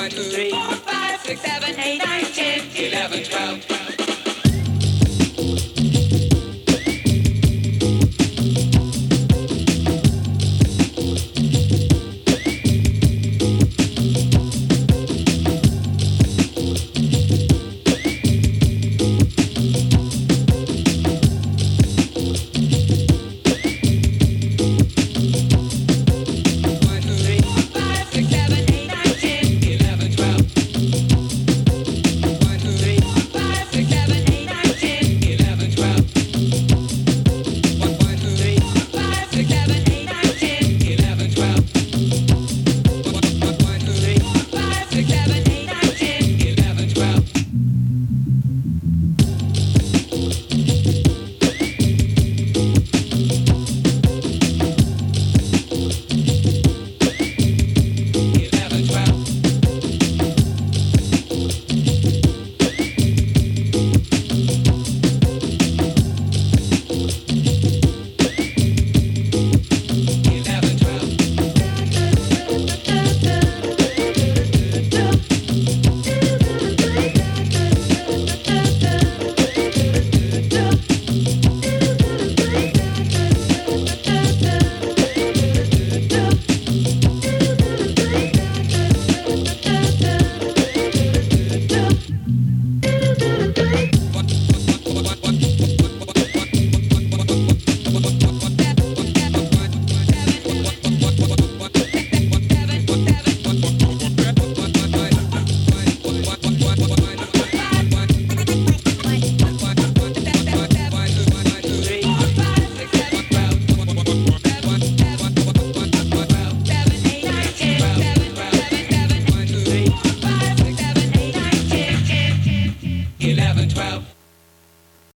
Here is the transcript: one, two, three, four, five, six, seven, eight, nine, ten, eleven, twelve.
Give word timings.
one, 0.00 0.08
two, 0.08 0.22
three, 0.22 0.50
four, 0.50 0.76
five, 0.76 1.20
six, 1.20 1.42
seven, 1.42 1.78
eight, 1.78 1.98
nine, 2.02 2.24
ten, 2.24 2.64
eleven, 2.74 3.22
twelve. 3.22 3.89